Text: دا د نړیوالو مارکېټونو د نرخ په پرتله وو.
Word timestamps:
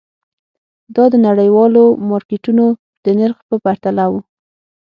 دا 0.95 1.05
د 1.13 1.15
نړیوالو 1.27 1.83
مارکېټونو 2.09 2.65
د 3.03 3.07
نرخ 3.19 3.37
په 3.49 3.55
پرتله 3.63 4.03
وو. 4.11 4.19